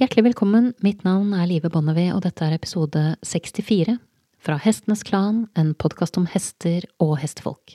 Hjertelig 0.00 0.30
velkommen, 0.30 0.70
mitt 0.80 1.02
navn 1.04 1.34
er 1.36 1.44
Live 1.44 1.68
Bonnevie, 1.68 2.14
og 2.16 2.22
dette 2.24 2.40
er 2.40 2.54
episode 2.56 3.02
64 3.20 3.98
fra 4.40 4.54
Hestenes 4.56 5.02
Klan, 5.04 5.42
en 5.52 5.74
podkast 5.76 6.16
om 6.16 6.24
hester 6.32 6.86
og 7.04 7.18
hestefolk. 7.20 7.74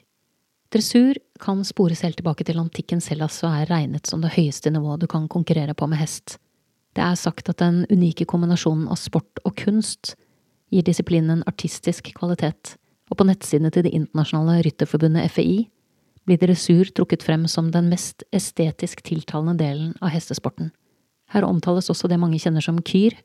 Dressur 0.73 1.19
kan 1.37 1.59
spores 1.61 1.99
helt 2.01 2.17
tilbake 2.17 2.47
til 2.47 2.57
antikkens 2.57 3.11
Hellas 3.11 3.37
og 3.45 3.53
er 3.53 3.69
regnet 3.69 4.09
som 4.09 4.23
det 4.23 4.31
høyeste 4.33 4.71
nivået 4.73 5.03
du 5.03 5.05
kan 5.11 5.27
konkurrere 5.29 5.75
på 5.77 5.85
med 5.91 6.01
hest. 6.01 6.39
Det 6.97 7.03
er 7.05 7.13
sagt 7.13 7.51
at 7.53 7.61
den 7.61 7.83
unike 7.93 8.25
kombinasjonen 8.25 8.87
av 8.89 8.97
sport 8.97 9.43
og 9.45 9.53
kunst 9.61 10.15
gir 10.73 10.81
disiplinen 10.87 11.29
en 11.29 11.43
artistisk 11.45 12.09
kvalitet, 12.17 12.73
og 13.13 13.19
på 13.19 13.27
nettsidene 13.29 13.69
til 13.69 13.85
det 13.85 13.93
internasjonale 13.93 14.63
rytterforbundet 14.65 15.29
FEI 15.35 15.67
blir 16.25 16.41
dressur 16.41 16.89
trukket 16.89 17.21
frem 17.21 17.45
som 17.45 17.69
den 17.69 17.93
mest 17.93 18.25
estetisk 18.33 19.05
tiltalende 19.05 19.59
delen 19.61 19.93
av 20.01 20.09
hestesporten. 20.17 20.73
Her 21.33 21.45
omtales 21.47 21.89
også 21.89 22.09
det 22.11 22.19
mange 22.21 22.39
kjenner 22.39 22.63
som 22.63 22.81
kyr, 22.85 23.15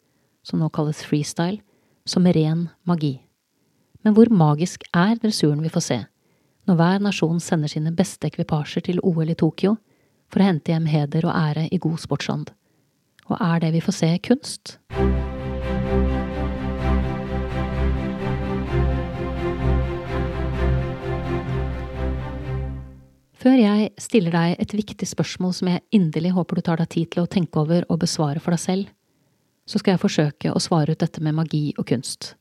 som 0.43 0.61
nå 0.61 0.71
kalles 0.73 1.03
freestyle, 1.05 1.61
som 2.09 2.27
ren 2.27 2.69
magi. 2.89 3.21
Men 4.05 4.17
hvor 4.17 4.31
magisk 4.33 4.87
er 4.97 5.19
dressuren 5.21 5.61
vi 5.63 5.73
får 5.73 5.85
se, 5.85 5.99
når 6.67 6.79
hver 6.79 7.05
nasjon 7.05 7.41
sender 7.41 7.69
sine 7.69 7.93
beste 7.97 8.31
ekvipasjer 8.31 8.87
til 8.89 9.03
OL 9.05 9.33
i 9.33 9.37
Tokyo 9.37 9.77
for 10.31 10.41
å 10.41 10.49
hente 10.49 10.73
hjem 10.73 10.89
heder 10.89 11.29
og 11.29 11.37
ære 11.37 11.69
i 11.69 11.81
god 11.83 12.01
sportsånd? 12.01 12.53
Og 13.29 13.37
er 13.37 13.61
det 13.63 13.75
vi 13.77 13.85
får 13.85 13.99
se, 14.01 14.15
kunst? 14.25 14.79
Før 23.41 23.57
jeg 23.57 23.87
stiller 23.97 24.35
deg 24.35 24.59
et 24.61 24.73
viktig 24.77 25.07
spørsmål 25.09 25.55
som 25.57 25.71
jeg 25.71 25.81
inderlig 25.97 26.35
håper 26.37 26.59
du 26.59 26.65
tar 26.67 26.81
deg 26.83 26.91
tid 26.93 27.09
til 27.15 27.23
å 27.23 27.31
tenke 27.31 27.63
over 27.63 27.87
og 27.89 28.03
besvare 28.03 28.41
for 28.43 28.53
deg 28.53 28.61
selv, 28.61 28.91
så 29.65 29.81
skal 29.81 29.95
jeg 29.95 30.03
forsøke 30.03 30.51
å 30.53 30.61
svare 30.61 30.93
ut 30.93 31.01
dette 31.01 31.23
med 31.25 31.39
magi 31.39 31.71
og 31.79 31.87
kunst. 31.89 32.35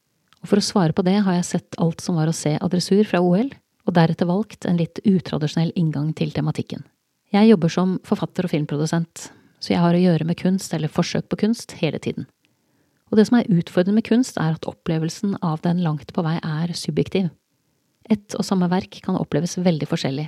Og 0.44 0.50
for 0.52 0.60
å 0.60 0.66
svare 0.66 0.96
på 0.96 1.06
det 1.08 1.16
har 1.24 1.38
jeg 1.38 1.48
sett 1.48 1.78
alt 1.80 2.04
som 2.04 2.18
var 2.20 2.28
å 2.28 2.36
se 2.36 2.58
av 2.58 2.72
dressur 2.74 3.06
fra 3.08 3.22
OL, 3.24 3.48
og 3.88 3.96
deretter 3.96 4.28
valgt 4.28 4.68
en 4.68 4.80
litt 4.80 5.00
utradisjonell 5.08 5.72
inngang 5.80 6.10
til 6.18 6.34
tematikken. 6.36 6.84
Jeg 7.32 7.48
jobber 7.48 7.72
som 7.72 7.94
forfatter 8.08 8.48
og 8.48 8.52
filmprodusent, 8.52 9.30
så 9.64 9.72
jeg 9.72 9.84
har 9.84 9.96
å 9.96 10.02
gjøre 10.02 10.28
med 10.28 10.40
kunst 10.40 10.74
eller 10.76 10.92
forsøk 10.92 11.30
på 11.32 11.40
kunst 11.46 11.78
hele 11.80 12.02
tiden. 12.02 12.28
Og 13.10 13.18
det 13.18 13.30
som 13.30 13.40
er 13.40 13.48
utfordrende 13.48 14.02
med 14.02 14.08
kunst, 14.10 14.36
er 14.38 14.58
at 14.58 14.68
opplevelsen 14.68 15.38
av 15.40 15.64
den 15.64 15.80
langt 15.86 16.12
på 16.14 16.26
vei 16.28 16.36
er 16.44 16.76
subjektiv. 16.76 17.32
Et 18.10 18.36
og 18.36 18.46
samme 18.46 18.68
verk 18.72 19.00
kan 19.06 19.18
oppleves 19.18 19.58
veldig 19.62 19.88
forskjellig, 19.90 20.28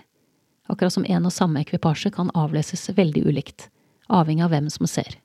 akkurat 0.70 0.94
som 0.94 1.06
en 1.08 1.26
og 1.26 1.34
samme 1.34 1.62
ekvipasje 1.64 2.12
kan 2.14 2.32
avleses 2.38 2.90
veldig 2.98 3.26
ulikt, 3.28 3.70
avhengig 4.10 4.46
av 4.46 4.54
hvem 4.54 4.70
som 4.70 4.90
ser. 4.90 5.18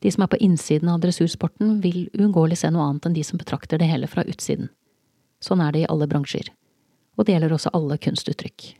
De 0.00 0.10
som 0.12 0.24
er 0.24 0.30
på 0.32 0.40
innsiden 0.40 0.88
av 0.88 1.00
dressursporten, 1.02 1.80
vil 1.84 2.08
uunngåelig 2.16 2.62
se 2.62 2.70
noe 2.72 2.86
annet 2.88 3.06
enn 3.06 3.16
de 3.16 3.24
som 3.26 3.40
betrakter 3.40 3.80
det 3.80 3.90
hele 3.90 4.08
fra 4.08 4.24
utsiden. 4.24 4.70
Sånn 5.44 5.60
er 5.60 5.72
det 5.72 5.84
i 5.84 5.88
alle 5.92 6.08
bransjer. 6.08 6.48
Og 7.18 7.26
det 7.26 7.34
gjelder 7.34 7.52
også 7.52 7.72
alle 7.76 7.98
kunstuttrykk. 8.00 8.70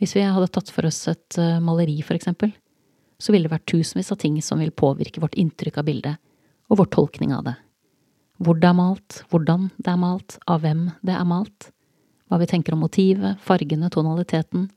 Hvis 0.00 0.14
vi 0.16 0.24
hadde 0.24 0.48
tatt 0.52 0.72
for 0.72 0.88
oss 0.88 1.02
et 1.12 1.38
eh, 1.40 1.60
maleri, 1.62 1.98
for 2.04 2.16
eksempel, 2.16 2.54
så 3.20 3.32
ville 3.32 3.48
det 3.48 3.54
vært 3.54 3.68
tusenvis 3.70 4.10
av 4.12 4.20
ting 4.20 4.40
som 4.42 4.60
vil 4.60 4.72
påvirke 4.74 5.20
vårt 5.22 5.36
inntrykk 5.38 5.78
av 5.80 5.88
bildet, 5.88 6.16
og 6.72 6.80
vår 6.80 6.90
tolkning 6.96 7.34
av 7.36 7.44
det. 7.46 7.54
Hvor 8.42 8.58
det 8.58 8.70
er 8.70 8.76
malt, 8.78 9.20
hvordan 9.30 9.68
det 9.76 9.92
er 9.92 10.00
malt, 10.00 10.38
av 10.50 10.64
hvem 10.64 10.88
det 11.06 11.14
er 11.14 11.28
malt, 11.28 11.68
hva 12.28 12.40
vi 12.40 12.48
tenker 12.50 12.74
om 12.74 12.82
motivet, 12.84 13.38
fargene, 13.44 13.90
tonaliteten, 13.92 14.68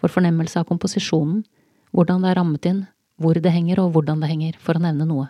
vår 0.00 0.12
fornemmelse 0.12 0.60
av 0.60 0.68
komposisjonen, 0.68 1.42
hvordan 1.96 2.24
det 2.24 2.30
er 2.30 2.38
rammet 2.38 2.68
inn, 2.68 2.80
hvor 3.20 3.36
det 3.36 3.52
henger 3.52 3.82
og 3.82 3.94
hvordan 3.94 4.22
det 4.22 4.30
henger, 4.30 4.56
for 4.60 4.76
å 4.78 4.84
nevne 4.84 5.06
noe. 5.08 5.28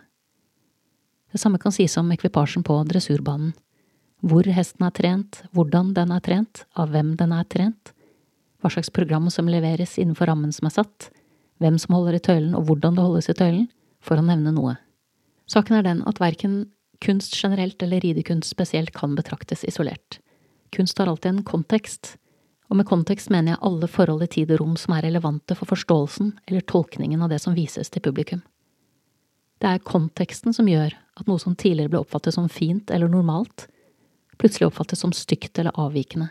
Det 1.30 1.40
samme 1.40 1.60
kan 1.62 1.74
sies 1.74 1.96
om 1.98 2.10
ekvipasjen 2.10 2.64
på 2.66 2.76
dressurbanen. 2.90 3.52
Hvor 4.20 4.44
hesten 4.52 4.84
er 4.84 4.92
trent, 4.94 5.40
hvordan 5.56 5.94
den 5.96 6.12
er 6.12 6.22
trent, 6.24 6.64
av 6.76 6.90
hvem 6.92 7.14
den 7.16 7.32
er 7.32 7.46
trent, 7.48 7.94
hva 8.60 8.70
slags 8.72 8.92
program 8.92 9.30
som 9.32 9.48
leveres 9.48 9.96
innenfor 9.98 10.28
rammen 10.28 10.52
som 10.52 10.68
er 10.68 10.74
satt, 10.74 11.08
hvem 11.62 11.78
som 11.80 11.96
holder 11.96 12.18
i 12.18 12.24
tøylen 12.24 12.56
og 12.56 12.66
hvordan 12.68 12.98
det 12.98 13.06
holdes 13.06 13.30
i 13.32 13.36
tøylen, 13.38 13.68
for 14.04 14.20
å 14.20 14.24
nevne 14.24 14.52
noe. 14.56 14.76
Saken 15.50 15.78
er 15.78 15.86
den 15.86 16.02
at 16.08 16.20
verken 16.20 16.66
kunst 17.04 17.34
generelt 17.36 17.80
eller 17.82 18.02
ridekunst 18.04 18.52
spesielt 18.52 18.92
kan 18.96 19.16
betraktes 19.16 19.64
isolert. 19.68 20.20
Kunst 20.74 20.98
har 20.98 21.10
alltid 21.10 21.30
en 21.30 21.44
kontekst, 21.46 22.16
og 22.70 22.78
med 22.78 22.86
kontekst 22.86 23.30
mener 23.34 23.54
jeg 23.54 23.62
alle 23.66 23.88
forhold 23.90 24.22
i 24.22 24.30
tid 24.30 24.52
og 24.54 24.60
rom 24.62 24.76
som 24.78 24.94
er 24.94 25.02
relevante 25.08 25.56
for 25.58 25.70
forståelsen 25.72 26.36
eller 26.46 26.66
tolkningen 26.70 27.22
av 27.22 27.32
det 27.32 27.40
som 27.42 27.56
vises 27.56 27.90
til 27.90 28.04
publikum. 28.04 28.44
Det 29.60 29.68
er 29.68 29.82
konteksten 29.84 30.54
som 30.56 30.68
gjør 30.70 30.94
at 31.20 31.26
noe 31.28 31.42
som 31.42 31.56
tidligere 31.58 31.92
ble 31.92 32.00
oppfattet 32.04 32.36
som 32.36 32.48
fint 32.48 32.90
eller 32.94 33.10
normalt, 33.10 33.66
plutselig 34.40 34.70
oppfattes 34.70 35.02
som 35.02 35.12
stygt 35.12 35.58
eller 35.58 35.74
avvikende. 35.76 36.30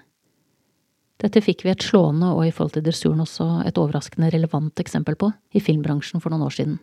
Dette 1.20 1.44
fikk 1.44 1.66
vi 1.66 1.74
et 1.74 1.84
slående 1.84 2.32
og 2.32 2.46
i 2.48 2.54
forhold 2.56 2.78
til 2.78 2.86
dressuren 2.86 3.20
også 3.22 3.50
et 3.68 3.78
overraskende 3.78 4.32
relevant 4.32 4.80
eksempel 4.80 5.20
på 5.20 5.34
i 5.52 5.62
filmbransjen 5.62 6.24
for 6.24 6.32
noen 6.32 6.48
år 6.48 6.56
siden. 6.56 6.80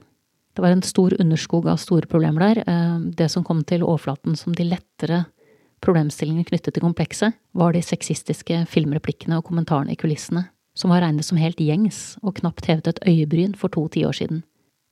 Det 0.56 0.64
var 0.64 0.72
en 0.72 0.84
stor 0.84 1.16
underskog 1.20 1.66
av 1.68 1.80
store 1.80 2.08
problemer 2.08 2.44
der. 2.44 2.62
Eh, 2.68 2.98
det 3.16 3.30
som 3.32 3.44
kom 3.44 3.62
til 3.64 3.84
overflaten 3.84 4.36
som 4.36 4.54
de 4.56 4.68
lettere 4.68 5.24
problemstillingene 5.86 6.46
knyttet 6.48 6.74
til 6.74 6.84
komplekset, 6.84 7.36
var 7.54 7.72
de 7.74 7.82
sexistiske 7.84 8.64
filmreplikkene 8.72 9.38
og 9.38 9.46
kommentarene 9.46 9.94
i 9.94 10.00
kulissene, 10.00 10.48
som 10.76 10.92
var 10.92 11.04
regnet 11.06 11.24
som 11.24 11.40
helt 11.40 11.60
gjengs 11.62 12.16
og 12.22 12.40
knapt 12.40 12.68
hevet 12.68 12.90
et 12.90 13.02
øyebryn 13.06 13.56
for 13.56 13.72
to 13.72 13.86
tiår 13.94 14.18
siden. 14.18 14.42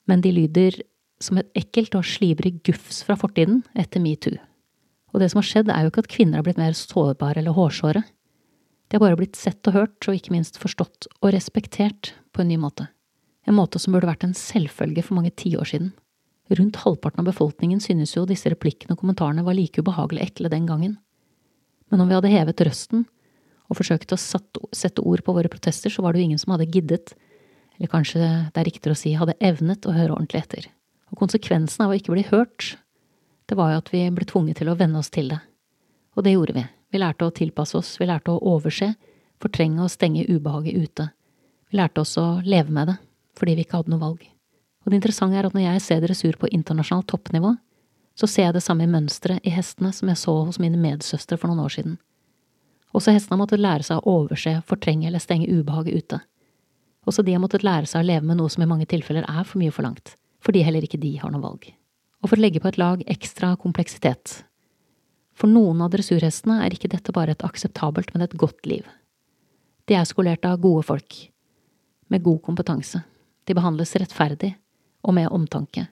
Men 0.08 0.22
de 0.24 0.32
lyder 0.32 0.80
som 1.22 1.38
et 1.40 1.50
ekkelt 1.58 1.94
og 1.98 2.06
slibrig 2.08 2.56
gufs 2.66 3.02
fra 3.06 3.16
fortiden 3.18 3.62
etter 3.78 4.02
metoo. 4.02 4.38
Og 5.14 5.22
det 5.22 5.30
som 5.30 5.40
har 5.40 5.46
skjedd, 5.46 5.70
er 5.70 5.84
jo 5.84 5.92
ikke 5.92 6.04
at 6.04 6.10
kvinner 6.10 6.40
har 6.40 6.46
blitt 6.46 6.58
mer 6.58 6.74
sårbare 6.74 7.40
eller 7.40 7.54
hårsåre. 7.54 8.02
De 8.02 8.96
har 8.96 9.02
bare 9.02 9.18
blitt 9.18 9.38
sett 9.38 9.62
og 9.70 9.76
hørt, 9.76 9.98
og 10.08 10.16
ikke 10.16 10.34
minst 10.34 10.58
forstått 10.60 11.08
og 11.20 11.30
respektert 11.34 12.12
på 12.34 12.42
en 12.42 12.50
ny 12.50 12.58
måte. 12.60 12.88
En 13.46 13.56
måte 13.56 13.78
som 13.78 13.94
burde 13.94 14.08
vært 14.08 14.26
en 14.26 14.34
selvfølge 14.36 15.04
for 15.06 15.18
mange 15.18 15.32
tiår 15.38 15.70
siden. 15.70 15.92
Rundt 16.52 16.76
halvparten 16.82 17.22
av 17.22 17.30
befolkningen 17.30 17.80
synes 17.80 18.12
jo 18.16 18.26
disse 18.28 18.50
replikkene 18.52 18.92
og 18.92 19.00
kommentarene 19.00 19.44
var 19.46 19.56
like 19.56 19.80
ubehagelig 19.80 20.26
ekle 20.26 20.50
den 20.52 20.66
gangen. 20.68 20.98
Men 21.88 22.02
om 22.04 22.10
vi 22.10 22.16
hadde 22.18 22.32
hevet 22.32 22.60
røsten 22.66 23.06
og 23.70 23.78
forsøkt 23.78 24.12
å 24.12 24.18
sette 24.20 25.00
ord 25.00 25.24
på 25.24 25.32
våre 25.32 25.48
protester, 25.48 25.92
så 25.92 26.04
var 26.04 26.12
det 26.12 26.20
jo 26.20 26.28
ingen 26.28 26.40
som 26.40 26.52
hadde 26.52 26.68
giddet, 26.68 27.14
eller 27.78 27.90
kanskje 27.90 28.20
det 28.20 28.60
er 28.60 28.68
riktigere 28.68 28.96
å 28.96 29.00
si 29.00 29.14
hadde 29.16 29.38
evnet 29.40 29.88
å 29.88 29.94
høre 29.96 30.12
ordentlig 30.12 30.42
etter. 30.44 30.68
Og 31.10 31.22
konsekvensen 31.22 31.86
av 31.86 31.94
å 31.94 31.96
ikke 31.96 32.12
bli 32.12 32.26
hørt, 32.28 32.74
det 33.48 33.56
var 33.56 33.72
jo 33.72 33.80
at 33.80 33.90
vi 33.92 34.04
ble 34.12 34.28
tvunget 34.28 34.60
til 34.60 34.70
å 34.72 34.76
venne 34.78 35.00
oss 35.00 35.12
til 35.14 35.32
det. 35.32 35.40
Og 36.14 36.26
det 36.26 36.36
gjorde 36.36 36.58
vi. 36.58 36.66
Vi 36.92 37.00
lærte 37.00 37.26
å 37.26 37.34
tilpasse 37.34 37.78
oss, 37.80 37.96
vi 37.98 38.08
lærte 38.10 38.34
å 38.34 38.42
overse, 38.54 38.92
fortrenge 39.42 39.82
og 39.82 39.92
stenge 39.92 40.28
ubehaget 40.28 40.76
ute. 40.76 41.08
Vi 41.72 41.80
lærte 41.80 42.04
oss 42.04 42.14
å 42.20 42.28
leve 42.44 42.70
med 42.70 42.92
det, 42.92 43.00
fordi 43.38 43.56
vi 43.56 43.66
ikke 43.66 43.80
hadde 43.80 43.94
noe 43.94 44.04
valg. 44.04 44.33
Og 44.84 44.92
det 44.92 45.00
interessante 45.00 45.38
er 45.40 45.48
at 45.48 45.54
når 45.56 45.64
jeg 45.64 45.84
ser 45.84 46.02
dressur 46.04 46.36
på 46.40 46.50
internasjonalt 46.52 47.08
toppnivå, 47.08 47.54
så 48.14 48.28
ser 48.30 48.48
jeg 48.48 48.56
det 48.56 48.62
samme 48.62 48.86
mønsteret 48.90 49.42
i 49.42 49.52
hestene 49.52 49.90
som 49.96 50.10
jeg 50.10 50.20
så 50.20 50.34
hos 50.46 50.60
mine 50.62 50.78
medsøstre 50.78 51.38
for 51.40 51.50
noen 51.50 51.64
år 51.64 51.72
siden. 51.76 51.96
Også 52.94 53.10
hestene 53.10 53.34
har 53.34 53.42
måttet 53.42 53.62
lære 53.62 53.86
seg 53.86 53.98
å 53.98 54.18
overse, 54.20 54.52
fortrenge 54.68 55.08
eller 55.08 55.22
stenge 55.22 55.50
ubehaget 55.50 56.04
ute. 56.04 56.20
Også 57.08 57.24
de 57.26 57.34
har 57.34 57.42
måttet 57.42 57.64
lære 57.66 57.88
seg 57.90 58.04
å 58.04 58.06
leve 58.06 58.28
med 58.28 58.38
noe 58.38 58.52
som 58.52 58.62
i 58.62 58.68
mange 58.70 58.86
tilfeller 58.88 59.26
er 59.26 59.42
for 59.48 59.58
mye 59.60 59.74
forlangt, 59.74 60.14
fordi 60.44 60.62
heller 60.64 60.86
ikke 60.86 61.00
de 61.02 61.16
har 61.18 61.32
noe 61.34 61.42
valg. 61.42 61.66
Og 62.22 62.30
for 62.30 62.38
å 62.38 62.44
legge 62.44 62.62
på 62.62 62.70
et 62.70 62.78
lag 62.80 63.02
ekstra 63.10 63.52
kompleksitet. 63.60 64.44
For 65.34 65.50
noen 65.50 65.82
av 65.82 65.90
dressurhestene 65.92 66.60
er 66.62 66.76
ikke 66.76 66.92
dette 66.92 67.12
bare 67.12 67.34
et 67.34 67.44
akseptabelt, 67.44 68.14
men 68.14 68.24
et 68.24 68.36
godt 68.38 68.62
liv. 68.70 68.86
De 69.90 69.98
er 69.98 70.06
skolert 70.08 70.46
av 70.48 70.62
gode 70.62 70.86
folk, 70.86 71.18
med 72.08 72.22
god 72.24 72.40
kompetanse. 72.46 73.02
De 73.44 73.56
behandles 73.58 73.92
rettferdig, 73.98 74.54
og 75.04 75.14
med 75.16 75.28
omtanke, 75.32 75.86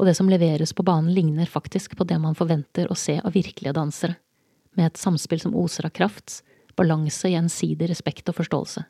og 0.00 0.08
det 0.08 0.16
som 0.16 0.30
leveres 0.32 0.72
på 0.72 0.84
banen 0.86 1.12
ligner 1.12 1.48
faktisk 1.48 1.92
på 1.96 2.06
det 2.08 2.16
man 2.22 2.36
forventer 2.36 2.88
å 2.88 2.96
se 2.96 3.18
av 3.20 3.34
virkelige 3.36 3.74
dansere, 3.76 4.16
med 4.72 4.88
et 4.88 5.00
samspill 5.00 5.42
som 5.42 5.56
oser 5.58 5.84
av 5.84 5.92
kraft, 5.92 6.40
balanse, 6.78 7.28
gjensidig 7.28 7.90
respekt 7.90 8.30
og 8.32 8.38
forståelse. 8.38 8.86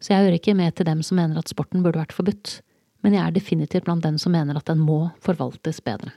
Så 0.00 0.12
jeg 0.12 0.24
hører 0.24 0.38
ikke 0.40 0.56
med 0.58 0.74
til 0.74 0.88
dem 0.88 1.04
som 1.06 1.20
mener 1.20 1.38
at 1.38 1.52
sporten 1.52 1.84
burde 1.84 2.00
vært 2.00 2.16
forbudt, 2.16 2.56
men 3.04 3.14
jeg 3.14 3.22
er 3.22 3.36
definitivt 3.36 3.86
blant 3.86 4.02
dem 4.02 4.18
som 4.18 4.34
mener 4.34 4.58
at 4.58 4.66
den 4.66 4.80
må 4.82 5.12
forvaltes 5.22 5.78
bedre. 5.84 6.10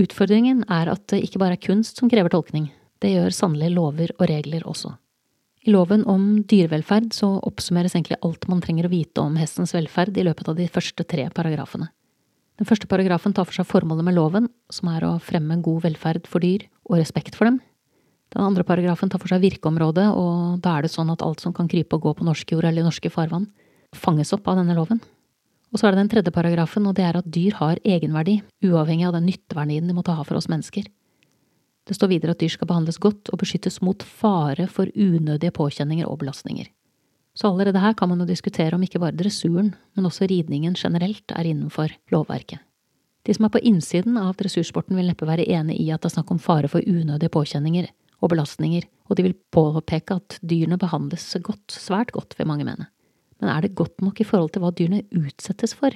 Utfordringen 0.00 0.64
er 0.72 0.88
at 0.88 1.04
det 1.12 1.20
ikke 1.26 1.42
bare 1.42 1.58
er 1.58 1.66
kunst 1.66 2.00
som 2.00 2.08
krever 2.08 2.32
tolkning, 2.32 2.70
det 3.02 3.12
gjør 3.12 3.34
sannelig 3.34 3.74
lover 3.74 4.14
og 4.16 4.28
regler 4.30 4.64
også. 4.64 4.94
I 5.62 5.70
loven 5.70 6.02
om 6.10 6.42
dyrevelferd 6.50 7.12
så 7.14 7.36
oppsummeres 7.46 7.94
egentlig 7.94 8.18
alt 8.26 8.48
man 8.50 8.62
trenger 8.64 8.88
å 8.88 8.92
vite 8.92 9.22
om 9.22 9.36
hestens 9.38 9.74
velferd 9.76 10.16
i 10.18 10.24
løpet 10.26 10.48
av 10.50 10.56
de 10.58 10.66
første 10.66 11.06
tre 11.06 11.28
paragrafene. 11.34 11.86
Den 12.58 12.66
første 12.68 12.88
paragrafen 12.90 13.34
tar 13.34 13.46
for 13.46 13.56
seg 13.56 13.68
formålet 13.68 14.06
med 14.08 14.16
loven, 14.16 14.48
som 14.74 14.90
er 14.90 15.06
å 15.06 15.16
fremme 15.22 15.60
god 15.62 15.84
velferd 15.86 16.26
for 16.30 16.42
dyr 16.42 16.66
og 16.88 16.98
respekt 16.98 17.38
for 17.38 17.48
dem. 17.48 17.60
Den 18.34 18.42
andre 18.42 18.64
paragrafen 18.66 19.10
tar 19.12 19.22
for 19.22 19.30
seg 19.30 19.44
virkeområdet, 19.44 20.08
og 20.16 20.58
da 20.64 20.76
er 20.76 20.86
det 20.86 20.92
sånn 20.92 21.12
at 21.14 21.22
alt 21.22 21.42
som 21.44 21.54
kan 21.54 21.70
krype 21.70 21.98
og 21.98 22.08
gå 22.08 22.14
på 22.18 22.26
norsk 22.26 22.54
jord 22.54 22.66
eller 22.66 22.82
i 22.82 22.86
norske 22.86 23.10
farvann, 23.12 23.46
fanges 23.94 24.32
opp 24.34 24.48
av 24.48 24.58
denne 24.58 24.74
loven. 24.76 25.02
Og 25.72 25.80
så 25.80 25.86
er 25.86 25.94
det 25.94 26.02
den 26.02 26.10
tredje 26.12 26.34
paragrafen, 26.34 26.88
og 26.88 26.96
det 26.96 27.04
er 27.06 27.20
at 27.20 27.28
dyr 27.32 27.54
har 27.60 27.80
egenverdi, 27.84 28.40
uavhengig 28.66 29.06
av 29.08 29.14
den 29.16 29.28
nytteverdien 29.30 29.86
de 29.88 29.96
måtte 29.96 30.16
ha 30.16 30.24
for 30.26 30.40
oss 30.40 30.50
mennesker. 30.52 30.88
Det 31.88 31.96
står 31.98 32.12
videre 32.12 32.34
at 32.36 32.42
dyr 32.42 32.52
skal 32.54 32.68
behandles 32.70 33.00
godt 33.02 33.32
og 33.32 33.40
beskyttes 33.42 33.80
mot 33.82 34.04
fare 34.06 34.68
for 34.70 34.90
unødige 34.94 35.54
påkjenninger 35.54 36.06
og 36.06 36.20
belastninger. 36.22 36.68
Så 37.34 37.48
allerede 37.48 37.80
her 37.80 37.94
kan 37.96 38.10
man 38.10 38.20
jo 38.20 38.28
diskutere 38.28 38.76
om 38.76 38.82
ikke 38.84 39.00
bare 39.00 39.16
dressuren, 39.16 39.72
men 39.96 40.06
også 40.06 40.28
ridningen 40.30 40.76
generelt 40.76 41.32
er 41.32 41.48
innenfor 41.48 41.94
lovverket. 42.12 42.60
De 43.26 43.34
som 43.34 43.46
er 43.46 43.54
på 43.54 43.62
innsiden 43.62 44.18
av 44.18 44.34
dressursporten 44.38 44.98
vil 44.98 45.08
neppe 45.08 45.26
være 45.26 45.46
enig 45.46 45.78
i 45.80 45.90
at 45.94 46.02
det 46.02 46.10
er 46.10 46.16
snakk 46.16 46.32
om 46.34 46.42
fare 46.42 46.68
for 46.70 46.82
unødige 46.82 47.32
påkjenninger 47.32 47.88
og 48.22 48.32
belastninger, 48.34 48.84
og 49.08 49.18
de 49.18 49.26
vil 49.26 49.38
påpeke 49.54 50.18
at 50.18 50.38
dyrene 50.42 50.78
behandles 50.78 51.24
godt, 51.42 51.64
svært 51.70 52.12
godt, 52.14 52.36
vil 52.38 52.50
mange 52.50 52.66
mene. 52.66 52.88
Men 53.40 53.50
er 53.50 53.62
det 53.62 53.76
godt 53.78 54.02
nok 54.02 54.20
i 54.20 54.26
forhold 54.26 54.52
til 54.54 54.62
hva 54.62 54.70
dyrene 54.74 55.02
utsettes 55.18 55.74
for? 55.78 55.94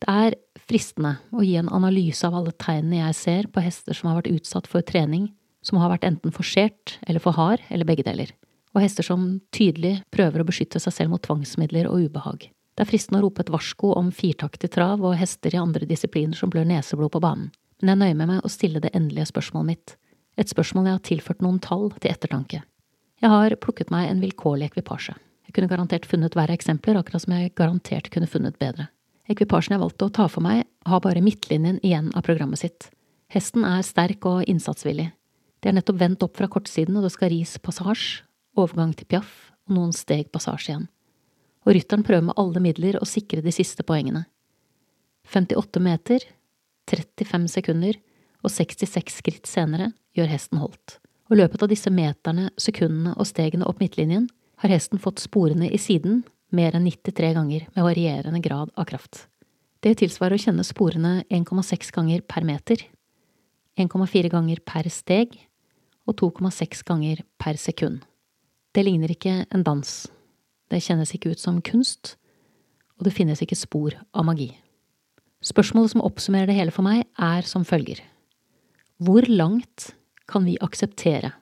Det 0.00 0.08
er 0.08 0.36
fristende 0.68 1.16
å 1.36 1.42
gi 1.44 1.56
en 1.60 1.68
analyse 1.68 2.24
av 2.26 2.38
alle 2.38 2.54
tegnene 2.56 3.02
jeg 3.02 3.16
ser 3.18 3.48
på 3.52 3.62
hester 3.64 3.96
som 3.96 4.08
har 4.08 4.20
vært 4.20 4.32
utsatt 4.32 4.68
for 4.70 4.84
trening, 4.86 5.28
som 5.60 5.80
har 5.80 5.92
vært 5.92 6.06
enten 6.08 6.32
forsert 6.32 6.96
eller 7.06 7.20
for 7.20 7.36
hard, 7.36 7.60
eller 7.68 7.88
begge 7.88 8.06
deler, 8.06 8.32
og 8.72 8.80
hester 8.80 9.04
som 9.04 9.26
tydelig 9.52 9.98
prøver 10.14 10.40
å 10.40 10.48
beskytte 10.48 10.80
seg 10.80 10.96
selv 10.96 11.12
mot 11.12 11.24
tvangsmidler 11.24 11.90
og 11.90 12.06
ubehag. 12.08 12.48
Det 12.48 12.86
er 12.86 12.88
fristende 12.88 13.20
å 13.20 13.26
rope 13.26 13.44
et 13.44 13.52
varsko 13.52 13.92
om 13.98 14.08
firtaktig 14.14 14.70
trav 14.72 15.02
og 15.04 15.18
hester 15.20 15.52
i 15.52 15.60
andre 15.60 15.88
disipliner 15.88 16.38
som 16.38 16.52
blør 16.52 16.68
neseblod 16.70 17.12
på 17.12 17.20
banen, 17.20 17.50
men 17.82 17.92
jeg 17.92 18.00
nøyer 18.00 18.20
meg 18.22 18.30
med 18.30 18.46
å 18.46 18.52
stille 18.52 18.80
det 18.80 18.94
endelige 18.96 19.28
spørsmålet 19.28 19.68
mitt, 19.68 19.96
et 20.40 20.48
spørsmål 20.48 20.88
jeg 20.88 20.96
har 20.96 21.08
tilført 21.10 21.44
noen 21.44 21.58
tall 21.60 21.90
til 21.98 22.14
ettertanke. 22.14 22.62
Jeg 23.20 23.28
har 23.34 23.56
plukket 23.60 23.92
meg 23.92 24.08
en 24.08 24.22
vilkårlig 24.22 24.70
ekvipasje. 24.70 25.12
Jeg 25.44 25.56
kunne 25.56 25.68
garantert 25.68 26.06
funnet 26.08 26.36
verre 26.38 26.56
eksempler, 26.56 26.96
akkurat 26.96 27.26
som 27.26 27.34
jeg 27.36 27.52
garantert 27.58 28.08
kunne 28.14 28.30
funnet 28.30 28.56
bedre. 28.62 28.86
Ekvipasjen 29.30 29.76
jeg 29.76 29.82
valgte 29.84 30.08
å 30.08 30.12
ta 30.14 30.26
for 30.30 30.42
meg, 30.42 30.64
har 30.88 31.02
bare 31.04 31.22
midtlinjen 31.22 31.78
igjen 31.86 32.08
av 32.18 32.24
programmet 32.26 32.58
sitt. 32.58 32.88
Hesten 33.30 33.62
er 33.66 33.84
sterk 33.86 34.26
og 34.26 34.42
innsatsvillig. 34.50 35.10
De 35.60 35.70
er 35.70 35.76
nettopp 35.76 36.00
vendt 36.00 36.24
opp 36.26 36.38
fra 36.40 36.48
kortsiden, 36.50 36.96
og 36.98 37.06
det 37.06 37.12
skal 37.14 37.30
ris 37.30 37.54
passasje, 37.62 38.24
overgang 38.58 38.90
til 38.96 39.06
piaff 39.06 39.52
og 39.68 39.76
noen 39.76 39.92
steg 39.94 40.32
passasje 40.34 40.72
igjen. 40.72 40.88
Og 41.62 41.76
rytteren 41.76 42.02
prøver 42.06 42.26
med 42.26 42.40
alle 42.40 42.62
midler 42.64 42.98
å 42.98 43.06
sikre 43.06 43.44
de 43.44 43.52
siste 43.54 43.84
poengene. 43.86 44.24
58 45.30 45.82
meter, 45.84 46.24
35 46.90 47.46
sekunder 47.52 48.00
og 48.42 48.50
66 48.50 49.20
skritt 49.20 49.46
senere 49.46 49.92
gjør 50.16 50.32
hesten 50.32 50.58
holdt. 50.58 50.96
Og 51.30 51.38
løpet 51.38 51.62
av 51.62 51.70
disse 51.70 51.92
meterne, 51.94 52.48
sekundene 52.58 53.14
og 53.14 53.28
stegene 53.28 53.68
opp 53.68 53.78
midtlinjen 53.78 54.26
har 54.64 54.72
hesten 54.72 54.98
fått 54.98 55.22
sporene 55.22 55.68
i 55.70 55.78
siden 55.78 56.24
mer 56.56 56.76
enn 56.76 56.86
93 56.86 57.34
ganger 57.36 57.66
med 57.74 57.86
varierende 57.86 58.40
grad 58.42 58.72
av 58.74 58.88
kraft. 58.90 59.26
Det 59.80 59.96
tilsvarer 60.02 60.36
å 60.36 60.42
kjenne 60.42 60.64
sporene 60.66 61.12
1,6 61.32 61.92
ganger 61.96 62.24
per 62.28 62.44
meter, 62.44 62.82
1,4 63.80 64.30
ganger 64.32 64.60
per 64.66 64.88
steg 64.92 65.38
og 66.08 66.18
2,6 66.20 66.82
ganger 66.88 67.22
per 67.40 67.56
sekund. 67.60 68.02
Det 68.74 68.84
ligner 68.84 69.12
ikke 69.14 69.44
en 69.48 69.64
dans, 69.66 69.94
det 70.70 70.82
kjennes 70.84 71.14
ikke 71.16 71.32
ut 71.32 71.40
som 71.42 71.62
kunst, 71.64 72.16
og 72.98 73.08
det 73.08 73.14
finnes 73.16 73.40
ikke 73.42 73.58
spor 73.58 73.96
av 74.12 74.26
magi. 74.28 74.52
Spørsmålet 75.40 75.94
som 75.94 76.04
oppsummerer 76.04 76.50
det 76.50 76.58
hele 76.58 76.74
for 76.74 76.84
meg, 76.84 77.06
er 77.16 77.46
som 77.48 77.64
følger. 77.64 78.02
Hvor 79.00 79.24
langt 79.30 79.94
kan 80.28 80.44
vi 80.44 80.58
akseptere 80.60 81.32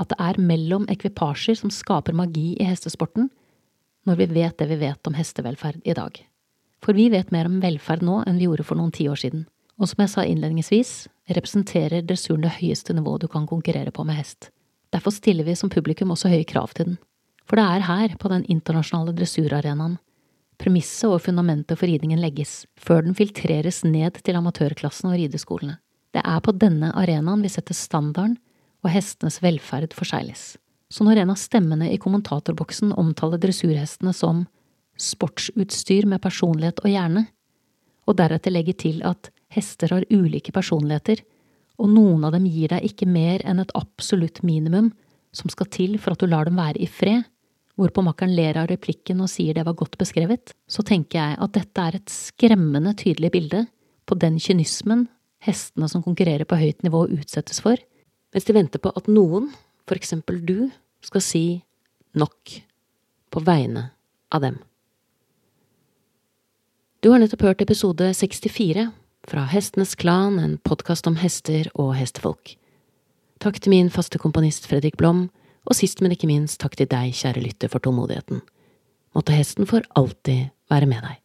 at 0.00 0.12
det 0.12 0.18
er 0.22 0.38
mellom 0.40 0.86
ekvipasjer 0.88 1.58
som 1.58 1.72
skaper 1.74 2.14
magi 2.16 2.54
i 2.54 2.68
hestesporten, 2.68 3.28
når 4.10 4.18
vi 4.18 4.26
vet 4.34 4.58
det 4.58 4.66
vi 4.66 4.80
vet 4.80 5.06
om 5.06 5.14
hestevelferd 5.14 5.80
i 5.86 5.94
dag. 5.94 6.16
For 6.82 6.96
vi 6.96 7.06
vet 7.12 7.30
mer 7.30 7.46
om 7.46 7.60
velferd 7.62 8.02
nå 8.02 8.24
enn 8.26 8.40
vi 8.40 8.48
gjorde 8.48 8.66
for 8.66 8.80
noen 8.80 8.90
tiår 8.94 9.20
siden, 9.22 9.44
og 9.78 9.88
som 9.88 10.02
jeg 10.02 10.12
sa 10.12 10.24
innledningsvis, 10.26 10.94
representerer 11.30 12.02
dressuren 12.04 12.42
det 12.44 12.56
høyeste 12.58 12.96
nivået 12.96 13.22
du 13.24 13.28
kan 13.30 13.46
konkurrere 13.48 13.92
på 13.94 14.04
med 14.08 14.18
hest. 14.18 14.50
Derfor 14.90 15.14
stiller 15.14 15.46
vi 15.46 15.54
som 15.54 15.70
publikum 15.70 16.10
også 16.10 16.32
høye 16.32 16.48
krav 16.48 16.74
til 16.74 16.90
den. 16.90 16.98
For 17.46 17.58
det 17.58 17.66
er 17.66 17.86
her, 17.86 18.16
på 18.18 18.30
den 18.32 18.44
internasjonale 18.50 19.14
dressurarenaen, 19.14 19.98
premisset 20.60 21.08
og 21.08 21.22
fundamentet 21.24 21.78
for 21.78 21.88
ridningen 21.88 22.20
legges, 22.20 22.64
før 22.76 23.06
den 23.06 23.16
filtreres 23.16 23.80
ned 23.86 24.18
til 24.24 24.36
amatørklassen 24.36 25.12
og 25.12 25.16
rideskolene. 25.20 25.78
Det 26.10 26.24
er 26.26 26.42
på 26.42 26.52
denne 26.58 26.90
arenaen 26.98 27.44
vi 27.44 27.52
setter 27.52 27.76
standarden 27.78 28.36
og 28.84 28.92
hestenes 28.92 29.38
velferd 29.44 29.94
forsegles. 29.96 30.56
Så 30.90 31.06
når 31.06 31.22
en 31.22 31.32
av 31.32 31.38
stemmene 31.38 31.90
i 31.92 31.98
kommentatorboksen 32.02 32.94
omtaler 32.98 33.40
dressurhestene 33.42 34.12
som 34.16 34.44
sportsutstyr 35.00 36.08
med 36.10 36.22
personlighet 36.22 36.82
og 36.82 36.90
hjerne, 36.90 37.26
og 38.08 38.16
deretter 38.18 38.52
legger 38.52 38.76
til 38.80 39.04
at 39.06 39.30
hester 39.54 39.94
har 39.94 40.06
ulike 40.10 40.52
personligheter, 40.54 41.22
og 41.80 41.92
noen 41.94 42.26
av 42.26 42.34
dem 42.34 42.48
gir 42.50 42.72
deg 42.74 42.90
ikke 42.90 43.08
mer 43.08 43.44
enn 43.48 43.62
et 43.62 43.72
absolutt 43.78 44.42
minimum 44.44 44.90
som 45.32 45.52
skal 45.52 45.70
til 45.72 45.96
for 46.02 46.12
at 46.12 46.20
du 46.20 46.28
lar 46.28 46.50
dem 46.50 46.58
være 46.58 46.82
i 46.82 46.88
fred, 46.90 47.22
hvorpå 47.80 48.02
makkeren 48.04 48.34
ler 48.36 48.58
av 48.60 48.68
replikken 48.68 49.22
og 49.24 49.30
sier 49.32 49.56
det 49.56 49.64
var 49.64 49.78
godt 49.78 49.96
beskrevet, 50.00 50.52
så 50.68 50.84
tenker 50.84 51.20
jeg 51.20 51.38
at 51.40 51.54
dette 51.54 51.86
er 51.86 51.96
et 51.96 52.12
skremmende 52.12 52.92
tydelig 52.98 53.30
bilde 53.32 53.64
på 54.10 54.18
den 54.20 54.36
kynismen 54.42 55.06
hestene 55.40 55.88
som 55.88 56.04
konkurrerer 56.04 56.44
på 56.44 56.58
høyt 56.60 56.84
nivå 56.84 57.06
utsettes 57.14 57.62
for, 57.64 57.80
mens 58.34 58.46
de 58.46 58.56
venter 58.56 58.82
på 58.82 58.92
at 58.92 59.08
noen, 59.08 59.48
for 59.90 59.98
eksempel 59.98 60.38
du, 60.46 60.70
skal 61.02 61.22
si 61.24 61.44
nok 62.14 62.60
på 63.34 63.42
vegne 63.42 63.88
av 64.30 64.44
dem. 64.44 64.60
Du 67.02 67.10
har 67.10 67.18
nettopp 67.18 67.42
hørt 67.48 67.64
episode 67.64 68.12
64 68.14 68.86
fra 69.26 69.46
Hestenes 69.50 69.96
Klan, 69.98 70.38
en 70.38 70.58
podkast 70.62 71.08
om 71.10 71.16
hester 71.18 71.72
og 71.74 71.96
hestefolk. 71.98 72.54
Takk 73.42 73.58
til 73.58 73.74
min 73.74 73.90
faste 73.90 74.20
komponist 74.20 74.68
Fredrik 74.70 74.98
Blom, 75.00 75.26
og 75.66 75.76
sist, 75.76 76.04
men 76.04 76.14
ikke 76.14 76.28
minst, 76.30 76.60
takk 76.62 76.76
til 76.78 76.88
deg, 76.90 77.16
kjære 77.16 77.42
lytter, 77.42 77.72
for 77.72 77.82
tålmodigheten. 77.82 78.44
Måtte 79.16 79.34
hesten 79.34 79.66
for 79.68 79.84
alltid 79.98 80.52
være 80.70 80.88
med 80.88 81.02
deg. 81.08 81.18